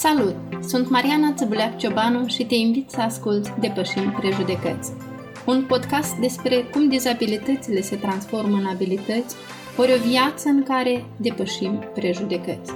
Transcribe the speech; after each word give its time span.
Salut! 0.00 0.34
Sunt 0.60 0.90
Mariana 0.90 1.32
Țăbuleac 1.32 1.78
Ciobanu 1.78 2.26
și 2.26 2.44
te 2.44 2.54
invit 2.54 2.90
să 2.90 3.00
asculți 3.00 3.50
Depășim 3.58 4.10
Prejudecăți. 4.10 4.92
Un 5.46 5.64
podcast 5.68 6.14
despre 6.14 6.56
cum 6.56 6.88
dizabilitățile 6.88 7.80
se 7.80 7.96
transformă 7.96 8.56
în 8.56 8.66
abilități, 8.66 9.36
ori 9.76 9.92
o 9.92 10.08
viață 10.08 10.48
în 10.48 10.62
care 10.62 11.04
depășim 11.16 11.84
prejudecăți. 11.94 12.72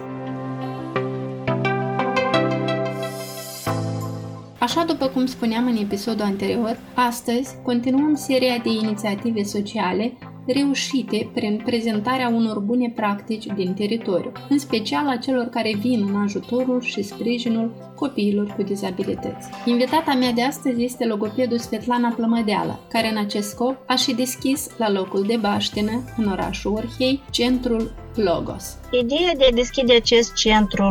Așa 4.59 4.84
după 4.84 5.06
cum 5.06 5.27
spuneam 5.27 5.66
în 5.66 5.77
episodul 5.77 6.25
anterior, 6.25 6.79
astăzi 6.95 7.56
continuăm 7.62 8.14
seria 8.14 8.59
de 8.59 8.68
inițiative 8.68 9.43
sociale 9.43 10.12
reușite 10.46 11.30
prin 11.34 11.62
prezentarea 11.64 12.29
unor 12.29 12.61
bune 12.61 12.93
practici 12.94 13.46
din 13.46 13.74
teritoriu, 13.74 14.32
în 14.48 14.58
special 14.58 15.08
a 15.08 15.16
celor 15.16 15.44
care 15.44 15.74
vin 15.80 16.06
în 16.08 16.20
ajutorul 16.20 16.80
și 16.80 17.02
sprijinul 17.02 17.93
copiilor 17.94 18.52
cu 18.57 18.62
dizabilități. 18.62 19.49
Invitata 19.64 20.14
mea 20.14 20.32
de 20.32 20.43
astăzi 20.43 20.85
este 20.85 21.04
logopedul 21.04 21.58
Svetlana 21.58 22.08
Plămădeală, 22.08 22.80
care 22.88 23.11
în 23.11 23.16
acest 23.16 23.49
scop 23.49 23.76
a 23.86 23.94
și 23.94 24.14
deschis 24.14 24.68
la 24.76 24.90
locul 24.90 25.25
de 25.26 25.36
Baștină, 25.36 26.04
în 26.16 26.26
orașul 26.26 26.72
Orhei, 26.72 27.21
centrul 27.30 28.04
Logos. 28.17 28.77
Ideea 28.91 29.32
de 29.36 29.45
a 29.50 29.54
deschide 29.54 29.95
acest 29.95 30.35
centru 30.35 30.85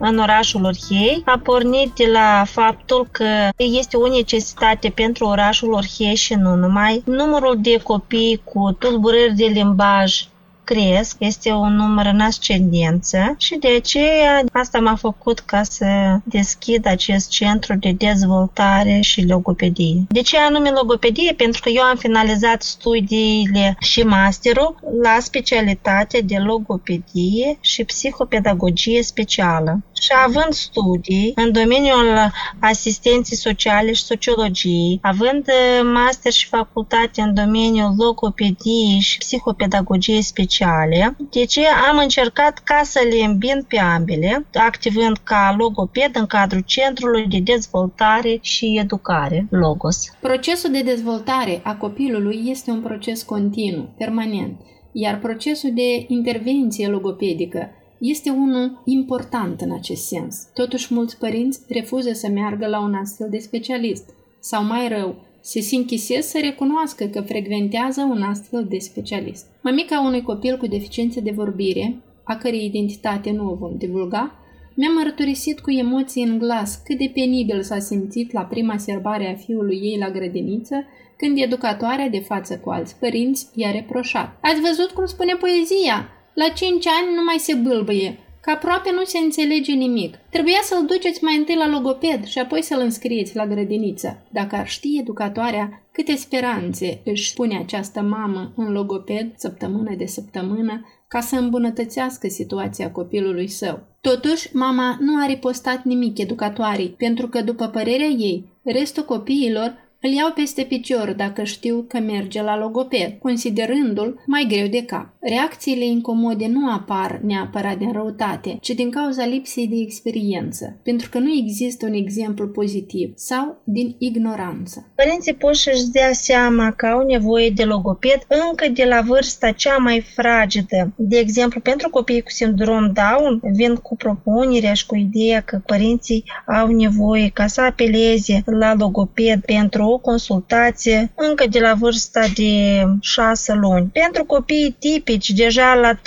în 0.00 0.18
orașul 0.18 0.64
Orhei 0.64 1.22
a 1.24 1.40
pornit 1.42 1.92
de 1.94 2.10
la 2.12 2.44
faptul 2.46 3.08
că 3.10 3.48
este 3.56 3.96
o 3.96 4.08
necesitate 4.08 4.88
pentru 4.88 5.26
orașul 5.26 5.72
Orhei 5.72 6.14
și 6.14 6.34
nu 6.34 6.54
numai. 6.54 7.02
Numărul 7.04 7.56
de 7.60 7.80
copii 7.82 8.40
cu 8.44 8.76
tulburări 8.78 9.34
de 9.34 9.44
limbaj 9.44 10.26
cresc, 10.68 11.16
este 11.18 11.52
un 11.52 11.74
număr 11.74 12.06
în 12.12 12.20
ascendență 12.20 13.34
și 13.38 13.56
de 13.56 13.68
aceea 13.76 14.44
asta 14.52 14.78
m-a 14.78 14.94
făcut 14.94 15.38
ca 15.38 15.62
să 15.62 15.86
deschid 16.24 16.86
acest 16.86 17.28
centru 17.28 17.74
de 17.74 17.92
dezvoltare 17.98 19.00
și 19.00 19.26
logopedie. 19.26 20.06
De 20.08 20.20
ce 20.20 20.38
anume 20.38 20.70
logopedie? 20.70 21.32
Pentru 21.32 21.60
că 21.62 21.68
eu 21.68 21.82
am 21.82 21.96
finalizat 21.96 22.62
studiile 22.62 23.76
și 23.80 24.02
masterul 24.02 24.74
la 25.02 25.16
specialitate 25.20 26.20
de 26.24 26.36
logopedie 26.36 27.58
și 27.60 27.84
psihopedagogie 27.84 29.02
specială. 29.02 29.80
Și 30.00 30.12
având 30.24 30.52
studii 30.52 31.32
în 31.34 31.52
domeniul 31.52 32.30
asistenței 32.60 33.36
sociale 33.36 33.92
și 33.92 34.02
sociologiei, 34.02 34.98
având 35.02 35.46
master 35.94 36.32
și 36.32 36.46
facultate 36.46 37.20
în 37.20 37.34
domeniul 37.34 37.94
logopediei 37.98 39.00
și 39.00 39.18
psihopedagogie 39.18 40.22
specială, 40.22 40.46
sociale, 40.58 41.16
deci 41.30 41.58
am 41.90 41.98
încercat 41.98 42.58
ca 42.58 42.80
să 42.84 43.00
le 43.10 43.24
îmbin 43.24 43.64
pe 43.68 43.78
ambele, 43.78 44.46
activând 44.54 45.16
ca 45.22 45.54
logoped 45.58 46.16
în 46.16 46.26
cadrul 46.26 46.62
Centrului 46.66 47.26
de 47.26 47.38
Dezvoltare 47.38 48.38
și 48.40 48.78
Educare, 48.78 49.46
Logos. 49.50 50.16
Procesul 50.20 50.70
de 50.70 50.82
dezvoltare 50.82 51.60
a 51.64 51.74
copilului 51.76 52.42
este 52.44 52.70
un 52.70 52.80
proces 52.80 53.22
continuu, 53.22 53.94
permanent, 53.98 54.60
iar 54.92 55.18
procesul 55.18 55.70
de 55.74 56.04
intervenție 56.08 56.86
logopedică 56.86 57.70
este 57.98 58.30
unul 58.30 58.82
important 58.84 59.60
în 59.60 59.72
acest 59.72 60.06
sens. 60.06 60.48
Totuși, 60.54 60.94
mulți 60.94 61.18
părinți 61.18 61.60
refuză 61.68 62.12
să 62.12 62.28
meargă 62.28 62.66
la 62.66 62.80
un 62.80 62.94
astfel 62.94 63.28
de 63.30 63.38
specialist, 63.38 64.14
sau 64.40 64.64
mai 64.64 64.88
rău, 64.88 65.14
se 65.40 65.60
sinchisesc 65.60 66.28
să 66.28 66.38
recunoască 66.42 67.04
că 67.04 67.20
frecventează 67.20 68.00
un 68.10 68.22
astfel 68.22 68.66
de 68.68 68.78
specialist. 68.78 69.46
Mămica 69.62 70.00
unui 70.00 70.22
copil 70.22 70.56
cu 70.56 70.66
deficiențe 70.66 71.20
de 71.20 71.30
vorbire, 71.30 71.96
a 72.22 72.36
cărei 72.36 72.64
identitate 72.64 73.30
nu 73.30 73.50
o 73.50 73.54
vom 73.54 73.76
divulga, 73.76 74.34
mi-a 74.74 74.90
mărturisit 74.90 75.60
cu 75.60 75.70
emoții 75.70 76.22
în 76.22 76.38
glas 76.38 76.80
cât 76.84 76.98
de 76.98 77.10
penibil 77.14 77.62
s-a 77.62 77.78
simțit 77.78 78.32
la 78.32 78.40
prima 78.40 78.76
serbare 78.76 79.32
a 79.32 79.36
fiului 79.36 79.80
ei 79.82 79.98
la 79.98 80.10
grădiniță, 80.10 80.84
când 81.16 81.38
educatoarea 81.38 82.08
de 82.08 82.18
față 82.20 82.58
cu 82.58 82.70
alți 82.70 82.96
părinți 82.96 83.46
i-a 83.54 83.70
reproșat. 83.70 84.38
Ați 84.40 84.60
văzut 84.60 84.90
cum 84.90 85.06
spune 85.06 85.34
poezia? 85.34 86.17
La 86.40 86.48
cinci 86.48 86.86
ani 86.86 87.14
nu 87.14 87.24
mai 87.24 87.38
se 87.38 87.54
bâlbăie 87.54 88.18
că 88.40 88.50
aproape 88.50 88.90
nu 88.92 89.04
se 89.04 89.18
înțelege 89.18 89.72
nimic. 89.72 90.16
Trebuia 90.30 90.58
să-l 90.62 90.86
duceți 90.86 91.24
mai 91.24 91.36
întâi 91.36 91.54
la 91.54 91.68
logoped 91.68 92.24
și 92.24 92.38
apoi 92.38 92.62
să-l 92.62 92.80
înscrieți 92.80 93.36
la 93.36 93.46
grădiniță. 93.46 94.26
Dacă 94.32 94.56
ar 94.56 94.68
ști 94.68 94.98
educatoarea 94.98 95.88
câte 95.92 96.14
speranțe 96.14 97.00
își 97.04 97.34
pune 97.34 97.58
această 97.58 98.00
mamă 98.00 98.52
în 98.56 98.72
logoped 98.72 99.32
săptămână 99.36 99.94
de 99.94 100.06
săptămână 100.06 100.86
ca 101.08 101.20
să 101.20 101.36
îmbunătățească 101.36 102.28
situația 102.28 102.90
copilului 102.90 103.48
său. 103.48 103.80
Totuși, 104.00 104.56
mama 104.56 104.96
nu 105.00 105.22
a 105.22 105.26
ripostat 105.26 105.84
nimic 105.84 106.18
educatoarei, 106.18 106.88
pentru 106.88 107.28
că, 107.28 107.42
după 107.42 107.66
părerea 107.66 108.06
ei, 108.06 108.52
restul 108.64 109.04
copiilor 109.04 109.87
îl 110.00 110.10
iau 110.10 110.32
peste 110.34 110.62
picior 110.62 111.14
dacă 111.16 111.42
știu 111.44 111.84
că 111.88 111.98
merge 111.98 112.42
la 112.42 112.58
logoped, 112.58 113.12
considerându-l 113.22 114.22
mai 114.26 114.46
greu 114.48 114.66
de 114.66 114.84
cap. 114.84 115.06
Reacțiile 115.20 115.84
incomode 115.84 116.46
nu 116.46 116.72
apar 116.72 117.20
neapărat 117.24 117.78
din 117.78 117.92
răutate, 117.92 118.58
ci 118.60 118.70
din 118.70 118.90
cauza 118.90 119.26
lipsei 119.26 119.66
de 119.66 119.76
experiență, 119.76 120.80
pentru 120.82 121.08
că 121.08 121.18
nu 121.18 121.32
există 121.32 121.86
un 121.86 121.92
exemplu 121.92 122.48
pozitiv 122.48 123.12
sau 123.14 123.62
din 123.64 123.96
ignoranță. 123.98 124.92
Părinții 124.94 125.34
pot 125.34 125.56
să-și 125.56 125.88
dea 125.90 126.12
seama 126.12 126.70
că 126.70 126.86
au 126.86 127.06
nevoie 127.06 127.50
de 127.50 127.64
logoped 127.64 128.26
încă 128.50 128.68
de 128.68 128.84
la 128.84 129.00
vârsta 129.00 129.50
cea 129.50 129.76
mai 129.76 130.00
fragedă. 130.14 130.92
De 130.96 131.18
exemplu, 131.18 131.60
pentru 131.60 131.90
copiii 131.90 132.22
cu 132.22 132.30
sindrom 132.30 132.92
Down, 132.92 133.40
vin 133.52 133.74
cu 133.74 133.96
propunerea 133.96 134.72
și 134.72 134.86
cu 134.86 134.96
ideea 134.96 135.40
că 135.40 135.60
părinții 135.66 136.24
au 136.46 136.66
nevoie 136.66 137.30
ca 137.34 137.46
să 137.46 137.60
apeleze 137.60 138.42
la 138.44 138.74
logoped 138.74 139.40
pentru 139.44 139.87
o 139.88 139.98
consultație 139.98 141.12
încă 141.14 141.46
de 141.50 141.58
la 141.58 141.74
vârsta 141.74 142.24
de 142.34 142.82
6 143.00 143.52
luni. 143.52 143.90
Pentru 143.92 144.24
copiii 144.24 144.76
tipici, 144.78 145.30
deja 145.30 145.74
la 145.74 145.94
3-4 145.94 146.00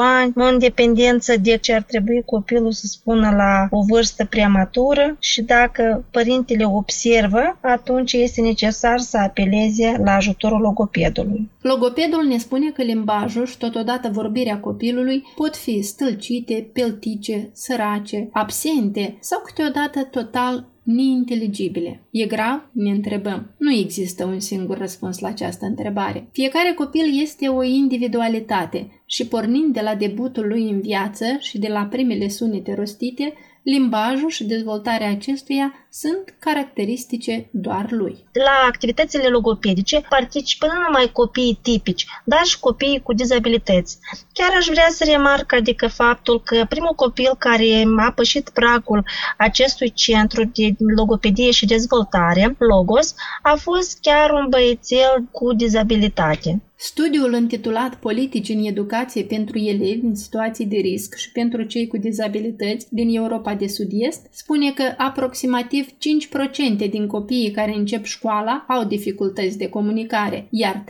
ani, 0.00 0.32
în 0.34 0.58
dependență 0.58 1.34
de 1.36 1.56
ce 1.56 1.74
ar 1.74 1.82
trebui 1.82 2.22
copilul 2.26 2.72
să 2.72 2.86
spună 2.86 3.30
la 3.36 3.68
o 3.70 3.82
vârstă 3.88 4.24
prematură 4.24 5.16
și 5.18 5.42
dacă 5.42 6.04
părintele 6.10 6.64
observă, 6.64 7.58
atunci 7.60 8.12
este 8.12 8.40
necesar 8.40 8.98
să 8.98 9.18
apeleze 9.18 10.00
la 10.04 10.14
ajutorul 10.14 10.60
logopedului. 10.60 11.50
Logopedul 11.60 12.24
ne 12.24 12.38
spune 12.38 12.70
că 12.70 12.82
limbajul 12.82 13.46
și 13.46 13.58
totodată 13.58 14.08
vorbirea 14.12 14.60
copilului 14.60 15.24
pot 15.36 15.56
fi 15.56 15.82
stâlcite, 15.82 16.70
peltice, 16.72 17.50
sărace, 17.52 18.28
absente 18.32 19.16
sau 19.20 19.42
câteodată 19.44 20.08
total 20.10 20.72
neinteligibile. 20.84 22.06
E 22.10 22.26
grav? 22.26 22.70
Ne 22.72 22.90
întrebăm. 22.90 23.54
Nu 23.58 23.72
există 23.72 24.24
un 24.24 24.40
singur 24.40 24.78
răspuns 24.78 25.18
la 25.18 25.28
această 25.28 25.66
întrebare. 25.66 26.28
Fiecare 26.32 26.72
copil 26.72 27.20
este 27.20 27.48
o 27.48 27.62
individualitate 27.62 29.02
și 29.06 29.26
pornind 29.26 29.72
de 29.72 29.80
la 29.80 29.94
debutul 29.94 30.46
lui 30.46 30.70
în 30.70 30.80
viață 30.80 31.24
și 31.38 31.58
de 31.58 31.68
la 31.68 31.84
primele 31.84 32.28
sunete 32.28 32.74
rostite, 32.74 33.32
limbajul 33.64 34.28
și 34.28 34.44
dezvoltarea 34.44 35.10
acestuia 35.10 35.72
sunt 35.90 36.34
caracteristice 36.38 37.48
doar 37.50 37.86
lui. 37.90 38.24
La 38.32 38.66
activitățile 38.66 39.28
logopedice 39.28 40.00
participă 40.08 40.66
nu 40.66 40.80
numai 40.86 41.10
copiii 41.12 41.58
tipici, 41.62 42.06
dar 42.24 42.44
și 42.44 42.58
copiii 42.58 43.02
cu 43.02 43.14
dizabilități. 43.14 43.98
Chiar 44.32 44.50
aș 44.56 44.66
vrea 44.66 44.88
să 44.90 45.04
remarc 45.04 45.52
adică 45.52 45.88
faptul 45.88 46.42
că 46.42 46.64
primul 46.68 46.92
copil 46.94 47.30
care 47.38 47.84
a 47.96 48.12
pășit 48.12 48.48
pragul 48.48 49.04
acestui 49.38 49.92
centru 49.92 50.44
de 50.44 50.74
logopedie 50.96 51.50
și 51.50 51.66
dezvoltare, 51.66 52.56
Logos, 52.58 53.14
a 53.42 53.54
fost 53.54 53.98
chiar 54.00 54.30
un 54.30 54.46
băiețel 54.48 55.24
cu 55.30 55.52
dizabilitate. 55.52 56.62
Studiul 56.86 57.34
intitulat 57.34 57.94
Politici 57.94 58.48
în 58.48 58.64
educație 58.64 59.22
pentru 59.22 59.58
elevi 59.58 60.06
în 60.06 60.14
situații 60.14 60.66
de 60.66 60.76
risc 60.76 61.16
și 61.16 61.32
pentru 61.32 61.62
cei 61.62 61.86
cu 61.86 61.96
dizabilități 61.96 62.86
din 62.90 63.16
Europa 63.16 63.54
de 63.54 63.66
Sud-Est 63.66 64.26
spune 64.30 64.72
că 64.72 64.82
aproximativ 64.96 65.86
5% 65.86 66.90
din 66.90 67.06
copiii 67.06 67.50
care 67.50 67.74
încep 67.76 68.04
școala 68.04 68.64
au 68.68 68.84
dificultăți 68.84 69.58
de 69.58 69.68
comunicare, 69.68 70.46
iar 70.50 70.84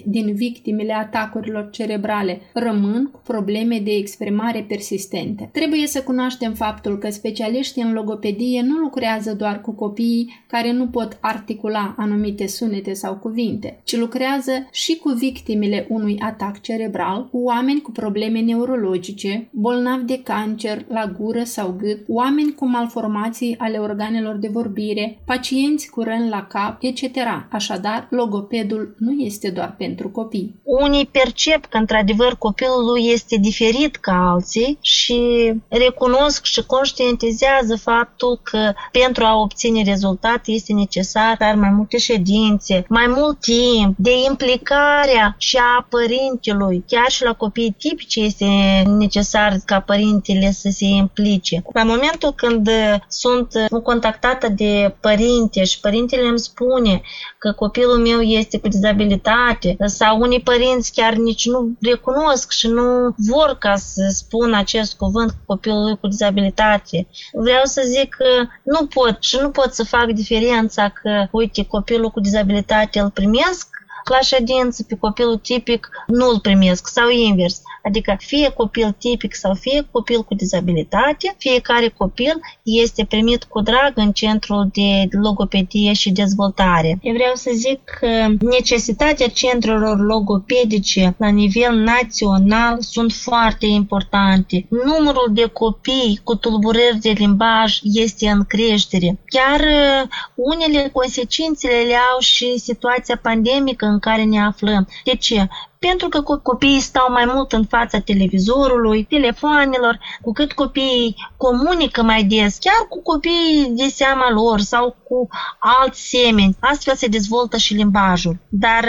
30% 0.00 0.02
din 0.04 0.34
victimele 0.34 0.92
atacurilor 0.92 1.68
cerebrale 1.70 2.40
rămân 2.52 3.10
cu 3.12 3.20
probleme 3.24 3.78
de 3.78 3.90
exprimare 3.90 4.64
persistente. 4.68 5.48
Trebuie 5.52 5.86
să 5.86 6.02
cunoaștem 6.02 6.54
faptul 6.54 6.98
că 6.98 7.10
specialiștii 7.10 7.82
în 7.82 7.92
logopedie 7.92 8.62
nu 8.62 8.76
lucrează 8.76 9.34
doar 9.34 9.60
cu 9.60 9.72
copiii 9.72 10.44
care 10.46 10.72
nu 10.72 10.86
pot 10.86 11.18
articula 11.20 11.94
anumite 11.96 12.46
sunete 12.46 12.92
sau 12.92 13.14
cuvinte, 13.14 13.80
ci 13.84 13.96
lucrează 13.96 14.54
și 14.72 14.96
cu 14.96 15.08
victimele 15.08 15.86
unui 15.88 16.18
atac 16.20 16.60
cerebral, 16.60 17.28
cu 17.30 17.38
oameni 17.38 17.80
cu 17.80 17.90
probleme 17.90 18.40
neurologice, 18.40 19.48
bolnavi 19.50 20.04
de 20.04 20.20
cancer 20.22 20.84
la 20.88 21.12
gură 21.18 21.42
sau 21.44 21.74
gât, 21.78 21.98
oameni 22.08 22.54
cu 22.54 22.66
malformații 22.66 23.54
ale 23.58 23.78
organelor 23.78 24.36
de 24.36 24.48
vorbire, 24.52 25.18
pacienți 25.24 25.90
cu 25.90 26.02
răni 26.02 26.28
la 26.28 26.46
cap, 26.46 26.78
etc. 26.80 27.16
Așadar, 27.50 28.06
logopedul 28.10 28.94
nu 28.98 29.12
este 29.12 29.50
doar 29.50 29.74
pentru 29.78 30.08
copii. 30.08 30.54
Unii 30.62 31.06
percep 31.06 31.64
că 31.64 31.76
într-adevăr 31.76 32.36
copilul 32.38 32.84
lui 32.84 33.06
este 33.12 33.36
diferit 33.36 33.96
ca 33.96 34.30
alții 34.30 34.78
și 34.80 35.52
recunosc 35.68 36.44
și 36.44 36.66
conștientizează 36.66 37.76
faptul 37.76 38.40
că 38.42 38.72
pentru 38.92 39.24
a 39.24 39.40
obține 39.40 39.82
rezultat 39.82 40.46
este 40.46 40.72
necesar 40.72 41.54
mai 41.56 41.70
multe 41.70 41.98
ședințe, 41.98 42.84
mai 42.88 43.06
mult 43.16 43.40
timp, 43.40 43.94
de 43.96 44.10
implicarea 44.46 45.34
și 45.38 45.56
a 45.56 45.86
părintelui. 45.90 46.84
Chiar 46.86 47.10
și 47.10 47.22
la 47.22 47.32
copii 47.32 47.74
tipici 47.78 48.16
este 48.16 48.46
necesar 48.86 49.56
ca 49.64 49.80
părintele 49.80 50.50
să 50.50 50.68
se 50.72 50.84
implice. 50.84 51.62
La 51.72 51.82
momentul 51.82 52.32
când 52.32 52.70
sunt 53.08 53.48
contactată 53.82 54.48
de 54.48 54.94
părinte 55.00 55.64
și 55.64 55.80
părintele 55.80 56.28
îmi 56.28 56.38
spune 56.38 57.00
că 57.38 57.52
copilul 57.52 57.98
meu 57.98 58.20
este 58.20 58.58
cu 58.58 58.68
dizabilitate 58.68 59.76
sau 59.84 60.20
unii 60.20 60.40
părinți 60.40 60.92
chiar 60.92 61.14
nici 61.14 61.46
nu 61.46 61.76
recunosc 61.80 62.50
și 62.52 62.68
nu 62.68 63.14
vor 63.16 63.56
ca 63.58 63.76
să 63.76 64.02
spun 64.12 64.54
acest 64.54 64.96
cuvânt 64.96 65.34
copilul 65.46 65.96
cu 66.00 66.06
dizabilitate. 66.06 67.06
Vreau 67.32 67.64
să 67.64 67.82
zic 67.84 68.14
că 68.14 68.46
nu 68.62 68.86
pot 68.86 69.16
și 69.20 69.38
nu 69.40 69.50
pot 69.50 69.74
să 69.74 69.84
fac 69.84 70.06
diferența 70.06 70.88
că, 70.88 71.26
uite, 71.30 71.64
copilul 71.64 72.10
cu 72.10 72.20
dizabilitate 72.20 73.00
îl 73.00 73.10
primesc 73.10 73.75
la 74.08 74.20
ședință 74.20 74.82
pe 74.88 74.96
copilul 74.96 75.36
tipic 75.36 75.88
nu 76.06 76.28
îl 76.28 76.40
primesc 76.40 76.88
sau 76.88 77.08
invers. 77.08 77.62
Adică 77.82 78.16
fie 78.18 78.48
copil 78.50 78.94
tipic 78.98 79.34
sau 79.34 79.54
fie 79.54 79.88
copil 79.90 80.22
cu 80.22 80.34
dizabilitate, 80.34 81.34
fiecare 81.38 81.88
copil 81.88 82.40
este 82.62 83.04
primit 83.04 83.44
cu 83.44 83.60
drag 83.60 83.92
în 83.94 84.12
centrul 84.12 84.68
de 84.72 85.08
logopedie 85.10 85.92
și 85.92 86.10
dezvoltare. 86.10 86.98
Eu 87.02 87.14
vreau 87.14 87.34
să 87.34 87.50
zic 87.54 87.80
că 88.00 88.26
necesitatea 88.40 89.28
centrelor 89.28 89.98
logopedice 89.98 91.14
la 91.18 91.28
nivel 91.28 91.74
național 91.74 92.76
sunt 92.80 93.12
foarte 93.12 93.66
importante. 93.66 94.66
Numărul 94.84 95.28
de 95.30 95.46
copii 95.52 96.20
cu 96.24 96.34
tulburări 96.34 96.98
de 97.00 97.10
limbaj 97.10 97.78
este 97.82 98.28
în 98.28 98.44
creștere. 98.44 99.18
Chiar 99.26 99.60
uh, 99.60 100.08
unele 100.34 100.90
consecințele 100.92 101.74
le 101.86 101.94
au 102.12 102.18
și 102.20 102.58
situația 102.58 103.18
pandemică 103.22 103.86
în 103.96 104.02
care 104.02 104.24
ne 104.24 104.40
aflăm. 104.40 104.88
De 105.04 105.14
ce? 105.14 105.48
Pentru 105.78 106.08
că 106.08 106.20
copiii 106.42 106.80
stau 106.80 107.06
mai 107.10 107.24
mult 107.34 107.52
în 107.52 107.64
fața 107.64 107.98
televizorului, 107.98 109.04
telefoanelor, 109.04 109.98
cu 110.22 110.32
cât 110.32 110.52
copiii 110.52 111.16
comunică 111.36 112.02
mai 112.02 112.24
des, 112.24 112.58
chiar 112.58 112.86
cu 112.88 113.02
copiii 113.02 113.70
de 113.70 113.88
seama 113.88 114.30
lor 114.30 114.60
sau 114.60 114.96
cu 115.08 115.28
alți 115.58 116.08
semeni. 116.08 116.56
Astfel 116.60 116.94
se 116.94 117.06
dezvoltă 117.06 117.56
și 117.56 117.74
limbajul. 117.74 118.36
Dar 118.48 118.84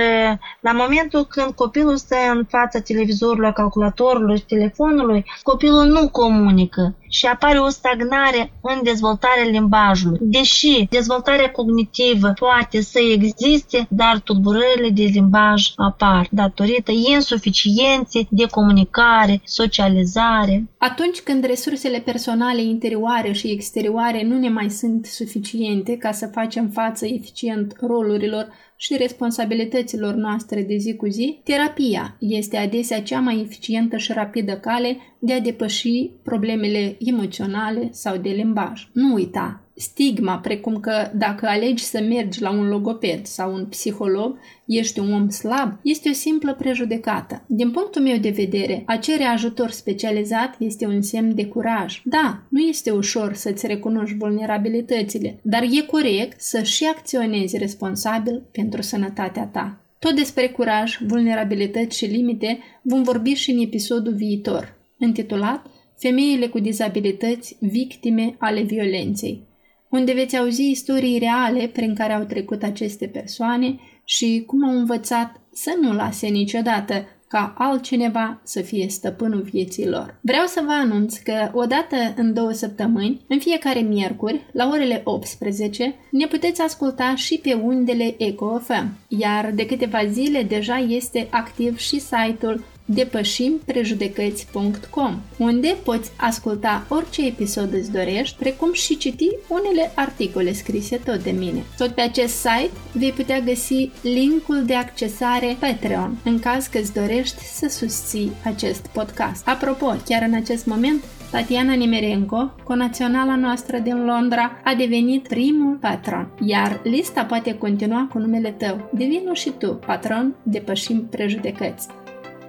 la 0.59 0.71
momentul 0.71 1.25
când 1.25 1.51
copilul 1.51 1.97
stă 1.97 2.15
în 2.33 2.45
fața 2.49 2.79
televizorului, 2.79 3.53
calculatorului, 3.53 4.39
telefonului, 4.39 5.25
copilul 5.43 5.85
nu 5.85 6.09
comunică 6.09 6.95
și 7.09 7.25
apare 7.25 7.59
o 7.59 7.69
stagnare 7.69 8.53
în 8.61 8.79
dezvoltarea 8.83 9.43
limbajului. 9.43 10.17
Deși 10.21 10.87
dezvoltarea 10.89 11.51
cognitivă 11.51 12.33
poate 12.39 12.81
să 12.81 12.99
existe, 12.99 13.87
dar 13.89 14.19
tulburările 14.23 14.89
de 14.89 15.03
limbaj 15.03 15.71
apar 15.75 16.27
datorită 16.31 16.76
insuficienței 16.91 18.27
de 18.31 18.45
comunicare, 18.45 19.41
socializare. 19.43 20.67
Atunci 20.77 21.19
când 21.19 21.45
resursele 21.45 21.99
personale 21.99 22.61
interioare 22.61 23.31
și 23.31 23.51
exterioare 23.51 24.23
nu 24.23 24.39
ne 24.39 24.49
mai 24.49 24.69
sunt 24.69 25.05
suficiente 25.05 25.97
ca 25.97 26.11
să 26.11 26.29
facem 26.33 26.69
față 26.69 27.05
eficient 27.05 27.75
rolurilor 27.79 28.47
și 28.79 28.97
responsabilităților 28.97 30.13
noastre 30.13 30.61
de 30.61 30.77
zi 30.77 30.95
cu 30.95 31.07
zi, 31.07 31.39
terapia 31.43 32.17
este 32.19 32.57
adesea 32.57 33.01
cea 33.01 33.19
mai 33.19 33.41
eficientă 33.41 33.97
și 33.97 34.13
rapidă 34.13 34.57
cale 34.57 34.97
de 35.19 35.33
a 35.33 35.39
depăși 35.39 36.09
problemele 36.23 36.97
emoționale 36.99 37.89
sau 37.91 38.17
de 38.17 38.29
limbaj. 38.29 38.87
Nu 38.93 39.13
uita, 39.13 39.67
stigma, 39.77 40.37
precum 40.37 40.79
că 40.79 41.11
dacă 41.15 41.47
alegi 41.47 41.83
să 41.83 42.01
mergi 42.01 42.41
la 42.41 42.51
un 42.51 42.67
logoped 42.67 43.25
sau 43.25 43.53
un 43.53 43.65
psiholog, 43.65 44.37
ești 44.65 44.99
un 44.99 45.13
om 45.13 45.29
slab, 45.29 45.79
este 45.81 46.09
o 46.09 46.13
simplă 46.13 46.53
prejudecată. 46.53 47.43
Din 47.47 47.71
punctul 47.71 48.01
meu 48.01 48.17
de 48.17 48.29
vedere, 48.29 48.83
a 48.85 48.95
cere 48.95 49.23
ajutor 49.23 49.71
specializat 49.71 50.55
este 50.59 50.85
un 50.85 51.01
semn 51.01 51.35
de 51.35 51.45
curaj. 51.45 52.01
Da, 52.03 52.41
nu 52.49 52.59
este 52.59 52.91
ușor 52.91 53.33
să-ți 53.33 53.67
recunoști 53.67 54.17
vulnerabilitățile, 54.17 55.39
dar 55.43 55.63
e 55.63 55.85
corect 55.85 56.41
să 56.41 56.61
și 56.61 56.85
acționezi 56.85 57.57
responsabil 57.57 58.43
pentru 58.51 58.66
sănătatea 58.81 59.45
ta. 59.45 59.81
Tot 59.99 60.15
despre 60.15 60.47
curaj, 60.47 60.97
vulnerabilități 61.07 61.97
și 61.97 62.05
limite 62.05 62.59
vom 62.81 63.03
vorbi 63.03 63.33
și 63.33 63.51
în 63.51 63.61
episodul 63.61 64.13
viitor, 64.13 64.77
intitulat 64.97 65.65
Femeile 65.99 66.47
cu 66.47 66.59
dizabilități, 66.59 67.57
victime 67.59 68.35
ale 68.39 68.61
violenței 68.61 69.47
unde 69.89 70.13
veți 70.13 70.37
auzi 70.37 70.69
istorii 70.69 71.19
reale 71.19 71.67
prin 71.67 71.95
care 71.95 72.13
au 72.13 72.23
trecut 72.23 72.63
aceste 72.63 73.07
persoane 73.07 73.79
și 74.03 74.43
cum 74.47 74.67
au 74.69 74.77
învățat 74.77 75.41
să 75.51 75.77
nu 75.81 75.93
lase 75.93 76.27
niciodată 76.27 77.05
ca 77.27 77.53
altcineva 77.57 78.39
să 78.43 78.61
fie 78.61 78.87
stăpânul 78.89 79.41
vieții 79.41 79.87
lor. 79.87 80.15
Vreau 80.21 80.45
să 80.45 80.61
vă 80.65 80.71
anunț 80.71 81.17
că 81.17 81.51
odată 81.53 81.95
în 82.15 82.33
două 82.33 82.51
săptămâni, 82.51 83.21
în 83.27 83.39
fiecare 83.39 83.79
miercuri, 83.79 84.41
la 84.51 84.69
orele 84.71 85.01
18, 85.03 85.95
ne 86.11 86.25
puteți 86.27 86.61
asculta 86.61 87.15
și 87.15 87.39
pe 87.43 87.53
undele 87.53 88.15
EcoFM, 88.17 88.97
iar 89.07 89.51
de 89.55 89.65
câteva 89.65 90.05
zile 90.05 90.43
deja 90.43 90.77
este 90.77 91.27
activ 91.31 91.77
și 91.77 91.99
site-ul 91.99 92.63
depășimprejudecăți.com, 92.87 95.19
unde 95.37 95.75
poți 95.83 96.11
asculta 96.17 96.85
orice 96.89 97.25
episod 97.25 97.73
îți 97.73 97.91
dorești, 97.91 98.35
precum 98.39 98.73
și 98.73 98.97
citi 98.97 99.29
unele 99.47 99.91
articole 99.95 100.53
scrise 100.53 100.99
tot 101.05 101.23
de 101.23 101.31
mine. 101.31 101.63
Tot 101.77 101.89
pe 101.89 102.01
acest 102.01 102.35
site 102.35 102.71
vei 102.91 103.11
putea 103.11 103.39
găsi 103.39 103.91
linkul 104.01 104.65
de 104.65 104.75
accesare 104.75 105.57
Patreon, 105.59 106.17
în 106.23 106.39
caz 106.39 106.67
că 106.67 106.77
îți 106.77 106.93
dorești 106.93 107.43
să 107.43 107.67
susții 107.69 108.31
acest 108.43 108.87
podcast. 108.87 109.47
Apropo, 109.47 109.95
chiar 110.05 110.23
în 110.27 110.33
acest 110.33 110.65
moment, 110.65 111.03
Tatiana 111.31 111.73
Nimerenko, 111.73 112.51
conaționala 112.63 113.35
noastră 113.35 113.77
din 113.77 114.05
Londra, 114.05 114.51
a 114.63 114.73
devenit 114.73 115.27
primul 115.27 115.77
patron, 115.81 116.27
iar 116.45 116.81
lista 116.83 117.23
poate 117.23 117.57
continua 117.57 118.07
cu 118.11 118.17
numele 118.17 118.51
tău. 118.51 118.89
Devino 118.93 119.33
și 119.33 119.49
tu 119.49 119.73
patron 119.73 120.35
Depășim 120.43 121.07
Prejudecăți. 121.09 121.87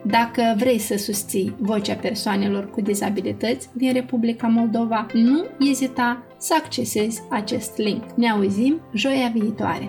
Dacă 0.04 0.54
vrei 0.56 0.78
să 0.78 0.96
susții 0.96 1.54
vocea 1.58 1.94
persoanelor 1.94 2.70
cu 2.70 2.80
dizabilități 2.80 3.68
din 3.72 3.92
Republica 3.92 4.46
Moldova, 4.46 5.06
nu 5.12 5.44
ezita 5.70 6.22
să 6.38 6.54
accesezi 6.62 7.22
acest 7.30 7.76
link. 7.76 8.02
Ne 8.14 8.30
auzim 8.30 8.80
joia 8.92 9.32
viitoare! 9.34 9.88